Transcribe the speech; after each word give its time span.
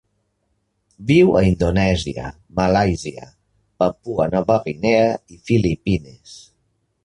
Viu 1.11 1.29
a 1.41 1.43
Indonèsia, 1.49 2.31
Malàisia, 2.61 3.29
Papua 3.85 4.29
Nova 4.35 4.59
Guinea 4.67 5.07
i 5.37 5.41
Filipines. 5.51 6.37